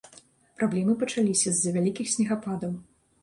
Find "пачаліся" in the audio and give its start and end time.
1.03-1.49